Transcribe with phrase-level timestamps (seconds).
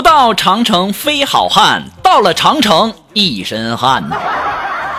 [0.00, 4.16] 不到长城非好汉，到了长城一身汗呐！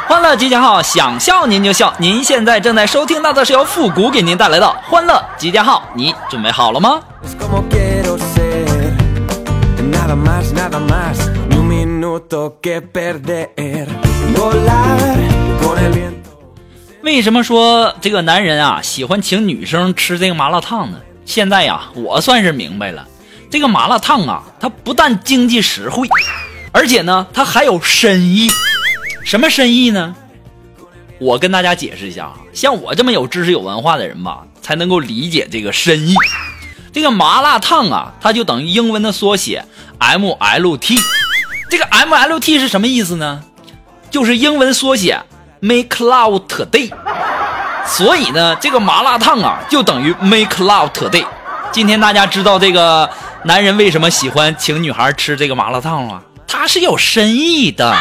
[0.07, 1.91] 欢乐集结号，想笑您就笑。
[1.97, 6.99] 您现在正在收听到的是由复古给您带来的欢乐集结号，你准备好了吗？
[17.01, 20.99] 为什么说这个男人啊喜欢请女生吃这个麻辣烫呢？
[21.25, 23.07] 现在呀，我算是明白了。
[23.51, 26.07] 这个麻辣烫啊，它不但经济实惠，
[26.71, 28.49] 而且呢，它还有深意。
[29.25, 30.15] 什么深意呢？
[31.19, 36.15] 我跟大家解释一下啊，像我这么有知识、有文化的人吧，才能够理解这个深意。
[36.93, 39.65] 这个麻辣烫啊，它就等于英文的缩写
[39.97, 40.97] M L T。
[41.69, 43.43] 这个 M L T 是什么意思呢？
[44.09, 45.21] 就是英文缩写
[45.59, 46.89] Make Love Today。
[47.85, 51.25] 所以呢，这个麻辣烫啊，就等于 Make Love Today。
[51.73, 53.09] 今天大家知道这个。
[53.43, 56.21] 男人为什么喜欢请女孩吃这个麻辣烫啊？
[56.47, 57.91] 他是有深意的。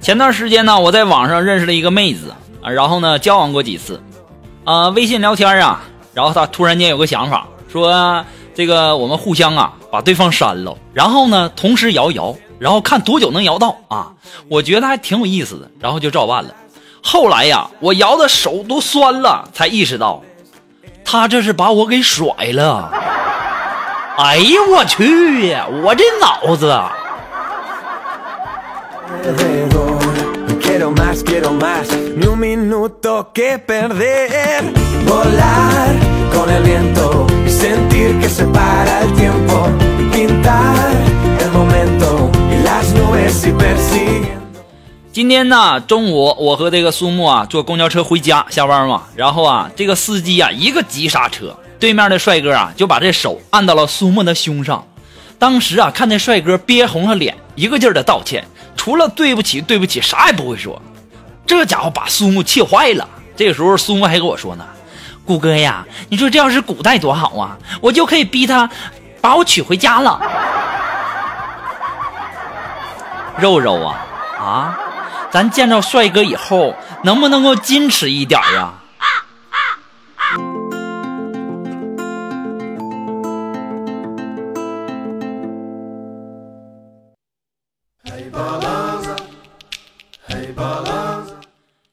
[0.00, 2.32] 前段时间呢，我在网上认识了一个妹子
[2.62, 4.00] 啊，然后呢交往过几次，
[4.62, 5.82] 啊，微信聊天啊，
[6.14, 12.32] 然后她突然间有个想法，说这个我们互相啊把对方删了，然后呢同时摇一摇。
[12.58, 14.12] 然后看多久能摇到啊？
[14.48, 16.54] 我觉得还挺有意思的，然后就照办了。
[17.02, 20.22] 后来呀，我摇的手都酸了，才意识到，
[21.04, 22.90] 他这是把我给甩了。
[24.18, 26.74] 哎呀，我去呀，我这脑子！
[45.10, 54.86] 今天呢，中午我和这个苏木啊坐公交车回家下班嘛，然后啊，这个司机啊一个急刹车，对面的帅哥啊就把这手按到了苏木的胸上。
[55.38, 58.44] 当时啊，看那帅哥憋红了脸，一个劲儿的道歉，
[58.76, 60.80] 除了对不起对不起，啥也不会说。
[61.46, 63.08] 这家伙把苏木气坏了。
[63.34, 64.64] 这个时候，苏木还跟我说呢
[65.26, 68.70] ：“谷哥呀，你说这要是古代多好啊，我就可以逼他
[69.20, 70.20] 把我娶回家了。”
[73.40, 74.06] 肉肉啊
[74.38, 74.78] 啊！
[75.30, 78.72] 咱见着帅哥以后，能不能够矜持一点呀？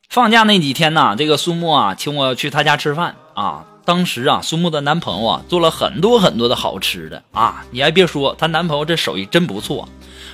[0.09, 3.65] 放假那几天呢，这个苏木啊，请我去他家吃饭啊。
[3.85, 7.63] 当时啊，苏木的男朋友啊，做了很多很多的好吃的啊。
[7.69, 9.87] 你还别说，她男朋友这手艺真不错。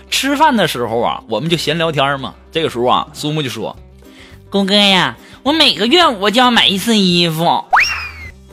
[0.09, 2.33] 吃饭的时候啊，我们就闲聊天嘛。
[2.51, 3.75] 这个时候啊，苏木就说
[4.49, 7.63] ：“公哥呀，我每个月我就要买一次衣服。”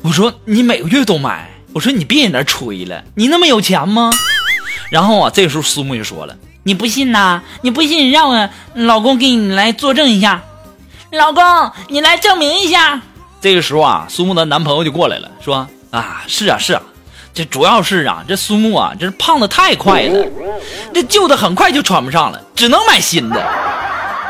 [0.02, 4.10] 我说：“你每个月都买？”我说：“你别在那吹了，你那么有钱吗？”
[4.90, 7.42] 然后啊，这个时候苏木就说了：“你不信呐？
[7.62, 10.42] 你不信，让我老公给你来作证一下。
[11.12, 11.42] 老公，
[11.88, 13.00] 你来证明一下。”
[13.40, 16.82] 这个时候啊，苏木的男朋友就过来了，说：“啊，是啊，是啊。”
[17.34, 20.26] 这主要是啊，这苏木啊，这是胖的太快了，
[20.92, 23.40] 这旧的很快就穿不上了，只能买新的。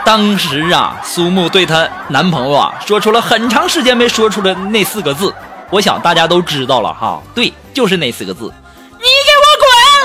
[0.04, 5.34] 当时啊，苏木对她男朋友啊，说出了很长时间没说出的那四个字，
[5.70, 8.52] 我想大家都知道了哈，对，就是那四个字，
[8.98, 9.44] 你给我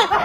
[0.09, 0.19] 滚！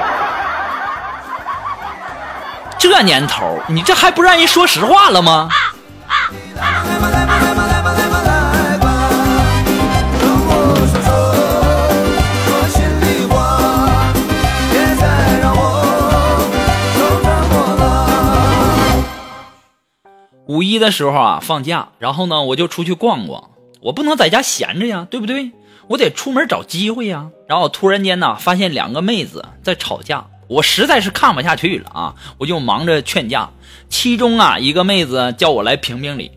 [2.79, 5.49] 这年头，你这还不让人说实话了吗？
[5.49, 5.51] 五
[20.79, 23.51] 的时候啊，放假，然后呢，我就出去逛逛。
[23.81, 25.53] 我不能在家闲着呀，对不对？
[25.87, 27.31] 我得出门找机会呀。
[27.47, 33.49] 然后突然间呢，发现两个妹子在吵架，我实在是看不下去了啊，我就忙着劝架。
[33.89, 36.31] 其中啊，一个妹子叫我来评评理。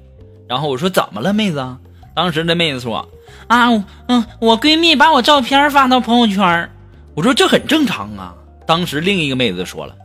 [0.47, 1.77] 然后我说怎么了，妹子？
[2.13, 3.07] 当时那妹子说
[3.47, 3.67] 啊，
[4.07, 6.69] 嗯，我闺蜜把我照片发到朋友圈。
[7.15, 8.33] 我说这很正常啊。
[8.67, 9.95] 当时另一个妹子说了。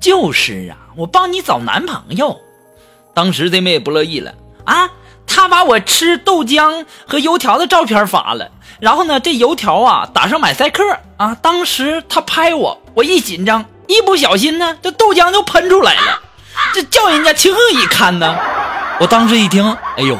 [0.00, 2.38] 就是啊，我帮你找男朋友。
[3.14, 4.34] 当时这妹也不乐意了
[4.64, 4.90] 啊，
[5.26, 8.50] 她把我吃豆浆和油条的照片发了，
[8.80, 10.82] 然后呢，这油条啊打上马赛克
[11.16, 11.36] 啊。
[11.40, 16.20] 当时她拍我，我一紧张，一不小心呢，这豆浆就喷出来了，
[16.74, 18.36] 这叫人家情何以堪呢？
[18.98, 19.64] 我当时一听，
[19.96, 20.18] 哎呦，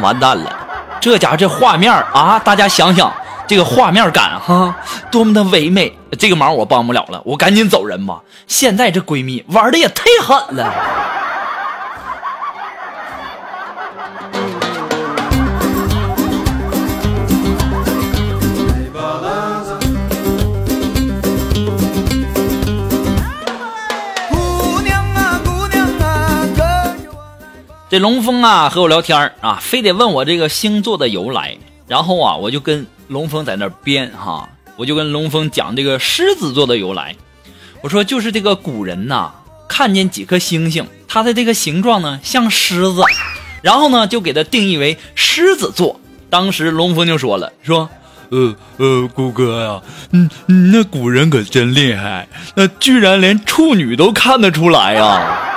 [0.00, 0.52] 完蛋了，
[1.00, 3.12] 这家伙这画面啊，大家想想
[3.46, 4.74] 这个画面感哈，
[5.10, 5.96] 多么的唯美。
[6.18, 8.20] 这个忙我帮不了了，我赶紧走人吧。
[8.46, 10.72] 现在这闺蜜玩的也太狠了。
[27.88, 31.56] 这龙峰啊和我聊天啊，非得问我这个星座的由来，
[31.86, 37.14] 然后啊我就跟龙峰在那编哈，我就跟龙峰讲这个狮子座的由来。
[37.82, 39.30] 我说就是这个古人呐，
[39.68, 43.02] 看见几颗星星，它的这个形状呢像狮子，
[43.62, 46.00] 然后呢就给它定义为狮子座。
[46.28, 47.88] 当时龙峰就说了，说
[48.30, 49.80] 呃呃，谷哥呀，
[50.10, 50.28] 嗯，
[50.72, 55.52] 那古人可真厉害，那居然连处女都看得出来呀。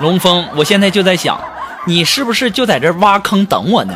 [0.00, 1.40] 龙峰，我现在就在想，
[1.84, 3.94] 你是不是就在这挖坑等我呢？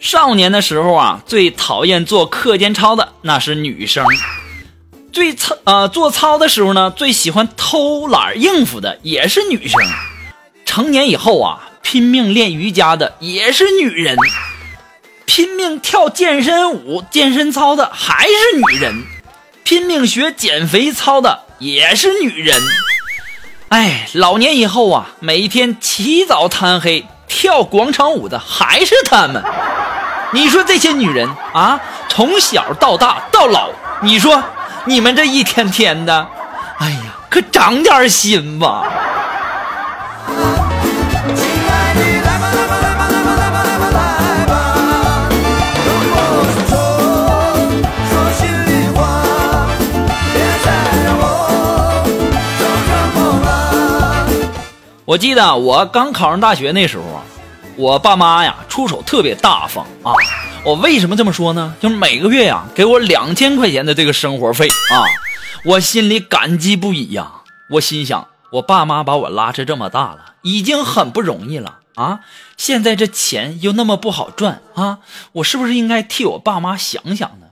[0.00, 4.04] 少年的时候啊，最讨厌做课间操的那是女生。
[5.12, 9.80] 最操呃做操的时候呢，最喜欢偷懒应付的也是女生。
[10.64, 14.16] 成年以后啊，拼命练瑜伽的也是女人，
[15.24, 19.02] 拼命跳健身舞、健身操的还是女人，
[19.64, 22.60] 拼命学减肥操的也是女人。
[23.70, 29.42] 哎，老年以后啊，每一天起早贪黑跳广场舞的还是他们。
[30.32, 33.70] 你说这些女人啊，从小到大到老，
[34.02, 34.42] 你说？
[34.84, 36.26] 你们这一天天的，
[36.78, 38.84] 哎呀，可长点心吧！
[55.04, 57.22] 我记得我刚考上大学那时候啊，
[57.76, 60.12] 我爸妈呀出手特别大方啊。
[60.64, 61.74] 我为什么这么说呢？
[61.80, 65.06] 就是每个月呀，给我两千块钱的这个生活费啊，
[65.64, 67.32] 我心里感激不已呀。
[67.70, 72.20] 我心想，我爸妈把我拉扯这么大了，已经很不容易了啊。
[72.56, 74.98] 现在这钱又那么不好赚啊，
[75.32, 77.46] 我是不是应该替我爸妈想想呢？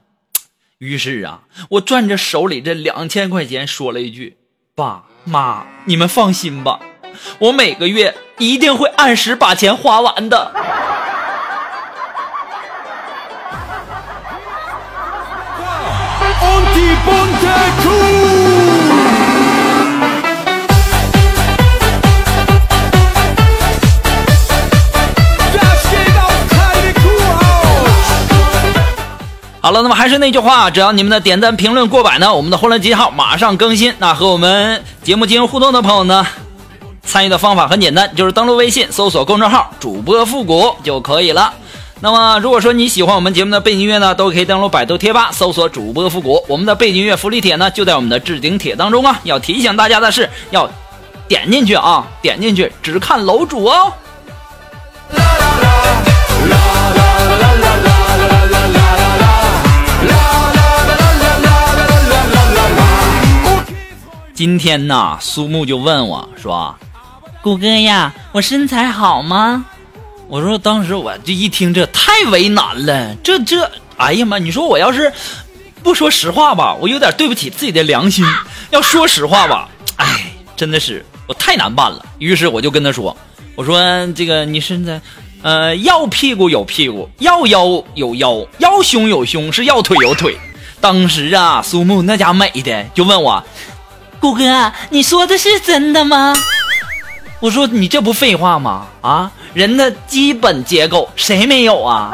[0.79, 4.37] 于是啊，我攥着手里这两千块钱，说了一句
[4.77, 6.81] ：“爸妈，你们放心吧，
[7.39, 10.53] 我每个月一定会按时把钱花完的。”
[29.67, 33.93] 好了，那么还是那句话，只要你们的点赞、评论过百呢，我们的欢乐集号马上更新。
[33.99, 36.25] 那和我们节目进行互动的朋友呢，
[37.03, 41.53] 参与的方法很简单，就是登录微信，搜索公众号“主播复古”就可以了。
[41.99, 49.19] 那么，如果说你喜欢我们节目的背景音乐呢，都可以登录百度贴吧搜索“主播复古”，我们的背景音乐福利帖呢就在我们的置顶帖当中啊。
[49.25, 50.71] 要提醒大家的是，要
[51.27, 53.93] 点进去啊，点进去只看楼主哦。
[64.37, 66.77] 今天呐，苏木就问我说
[67.43, 69.65] ：“谷哥呀，我身材好吗？”
[70.29, 73.15] 我说，当时我这一听，这太为难了。
[73.25, 74.37] 这这，哎呀妈！
[74.37, 75.11] 你说我要是
[75.83, 78.27] 不说实话吧，我有点对不起自己的良心；
[78.69, 82.05] 要说实话吧，哎，真的是我太难办了。
[82.19, 83.17] 于是我就跟他说
[83.57, 85.01] ：“我说这个你身材，
[85.41, 90.37] 呃，要屁股有屁股，要腰有腰，要胸有胸，是要腿有腿。”
[90.79, 93.43] 当时啊，苏木那家美的就问我
[94.21, 96.35] ：“谷哥，你说的是真的吗？”
[97.41, 98.87] 我说：“你这不废话吗？
[99.03, 102.13] 啊！”人的基本结构谁没有啊？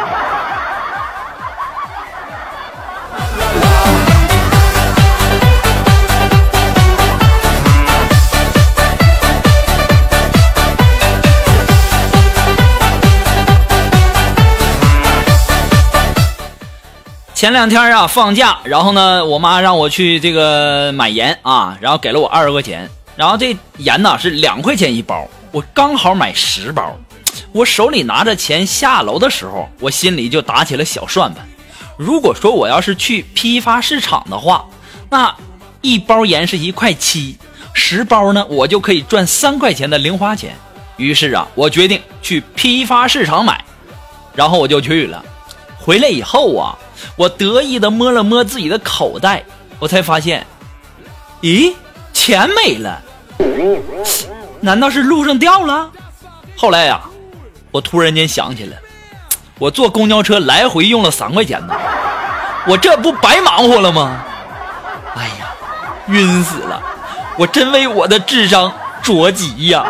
[17.43, 26.97] 前两天啊放假，然后呢，我妈让我去这个买盐啊，然后给了我二十块钱，然后这盐呢是两块钱一包，我刚好买十包。
[27.51, 31.45] 我手里拿着钱下楼的时候，我心里就打起了小算盘。
[31.97, 34.65] 如果说我要是去批发市场的话，
[35.11, 35.35] 那
[35.81, 37.37] 一包盐是一块七，
[37.75, 40.55] 十包呢，我就可以赚三块钱的零花钱。
[40.97, 43.65] 于是啊，我决定去批发市场买，
[44.33, 45.25] 然后我就去了。
[45.77, 46.79] 回来以后啊，
[47.17, 49.45] 我得意的摸了摸自己的口袋，
[49.79, 50.47] 我才发现，
[51.41, 51.75] 咦，
[52.13, 53.01] 钱没了？
[54.61, 55.91] 难道是路上掉了？
[56.57, 57.01] 后来呀。
[57.71, 58.77] 我突然间想起来，
[59.59, 61.75] 我坐公交车来回用了三块钱呢，
[62.67, 64.23] 我这不白忙活了吗？
[65.17, 65.55] 哎呀，
[66.09, 66.83] 晕死了！
[67.39, 68.71] 我真为我的智商
[69.03, 69.87] 着急呀！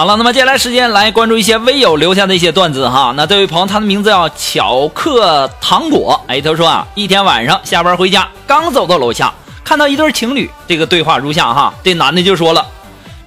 [0.00, 3.12] 好了，那么接下来时间来关注一些微友留下的一些段子哈。
[3.18, 6.18] 那这位朋友，他的名字叫巧克糖果。
[6.26, 9.30] 哎，他说啊，一天晚上下班回家，刚走到楼下，
[9.62, 11.74] 看到一对情侣，这个对话如下哈。
[11.84, 12.66] 这男的就说了，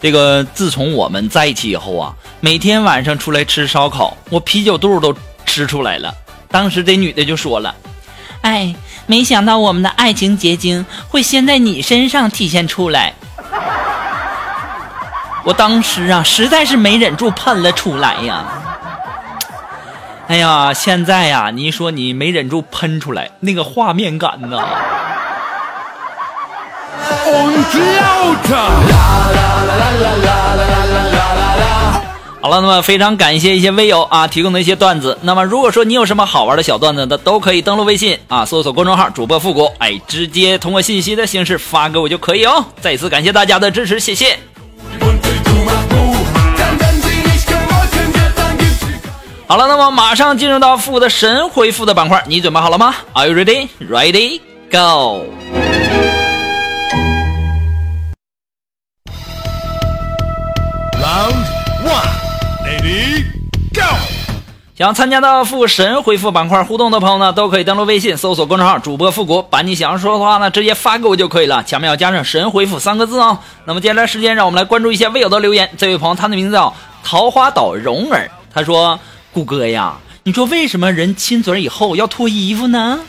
[0.02, 5.16] 这个自从我们在一起以后啊，每天晚上出来吃烧烤，我啤酒肚都
[5.46, 6.12] 吃出来了。
[6.50, 7.76] 当时这女的就说了，
[8.42, 8.74] 哎，
[9.06, 13.14] 没想到我们的爱情结晶会先在你身上体现出来。
[15.44, 18.44] 我当时啊，实在是没忍住喷了出来呀！
[20.30, 24.64] 哎呀，现在呀，你说你没忍住喷出来，那个画面感呐！
[32.42, 35.18] 好了，那么非常感谢一些微友啊提供的一些段子。
[35.22, 42.64] 那么如果说你有什么好玩的小段子的，都可以登录微信啊，搜索公众号主播复古，哎，直接通过信息的形式发给我就可以哦。
[42.80, 44.40] 再次感谢大家的支持，谢谢。
[49.54, 53.68] 好了，那么马上进入到复的神回复的板块，你准备好了吗？Are you ready?
[53.88, 54.42] Ready?
[54.72, 55.28] Go!
[61.00, 61.46] Round
[61.86, 62.10] one,
[62.66, 63.26] ready?
[63.76, 63.96] Go!
[64.76, 73.38] 想参加到复神回复板块互动的朋友呢，都可以登录微信搜索公众号主播复古，把你想要说的话呢直接发给我就可以了，前面要加上神回复三个字哦。
[73.66, 75.70] 那么接下来时间，让我们来关注一下未有的留言。
[75.78, 79.00] 这位朋友，他的名字叫桃花岛蓉儿，他说。
[79.34, 83.00] 谷歌呀，你说为什么人亲嘴以后要脱衣服呢？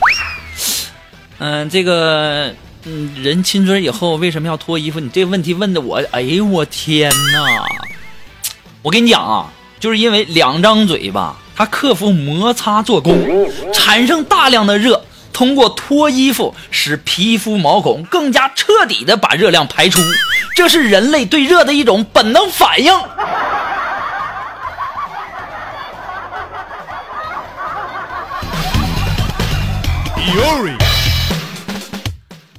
[1.37, 2.51] 嗯，这个，
[2.85, 4.99] 嗯，人亲嘴以后为什么要脱衣服？
[4.99, 7.63] 你这个问题问的我，哎呦我天哪！
[8.81, 13.15] 我跟你讲啊，就是因为两张嘴巴，它克服摩擦做功，
[13.71, 20.01] 产生大量的热，通过脱衣服使皮肤毛孔更加彻底的把热量排出，
[20.55, 22.91] 这是人类对热的一种本能反应。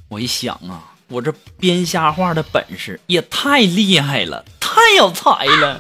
[0.09, 5.79] 我一想啊，我这编瞎话的本事也太厉害了，太有才了。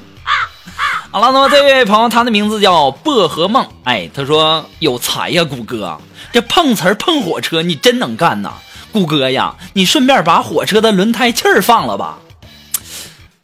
[1.10, 3.66] 好了，那么这位朋友，他的名字叫薄荷梦。
[3.84, 5.98] 哎，他说有才呀，谷歌，
[6.32, 8.52] 这碰瓷儿碰火车，你真能干呐，
[8.92, 12.18] 谷歌呀，你顺便把火车的轮胎气儿放了吧。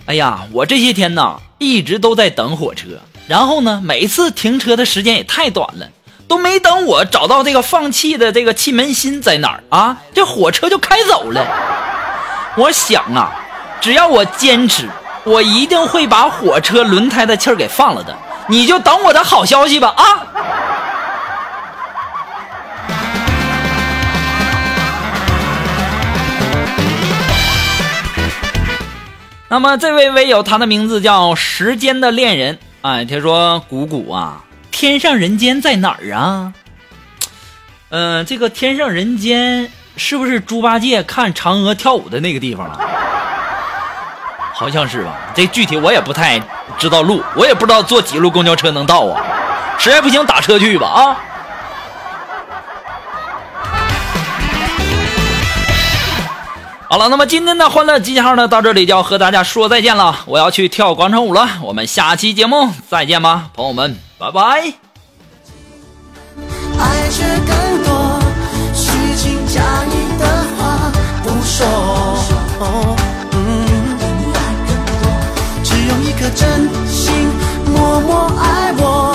[0.04, 5.88] 哎呀，我这些天呢，一直都在等火车，然后呢，每次停车的时间也太短了。
[6.32, 11.46] 都没等我找到这个放气的这个气门芯在哪儿啊，这火车就开走了。
[12.56, 13.30] 我想啊，
[13.82, 14.88] 只要我坚持，
[15.24, 18.16] 我一定会把火车轮胎的气儿给放了的。
[18.46, 20.04] 你就等我的好消息吧啊！
[29.50, 32.58] 那么这位微友，他的名字叫时间的恋人。
[32.80, 34.42] 哎，他说：“谷谷啊。”
[34.82, 36.52] 天上人间在哪儿啊？
[37.90, 42.80] 嗯，这个天上人间是不是猪八戒看嫦娥跳舞的那个地方啊？
[44.52, 45.16] 好像是吧。
[45.36, 46.42] 这具体我也不太
[46.76, 49.22] 知道路，我也不知道坐几路公交车能到啊。
[49.78, 51.16] 实在不行打车去吧啊。
[56.92, 60.14] 好了，那么今天的欢乐集结号呢，到这里就要和大家说再见了。
[60.26, 63.96] 我要去跳广场舞了，我们下期节目再见吧，朋友们。
[64.18, 64.42] 拜拜。
[66.78, 68.20] 爱却更多，
[68.74, 70.26] 虚情假意的
[70.58, 71.66] 话不说。
[75.64, 77.14] 只用一颗真心
[77.74, 79.11] 默默爱我，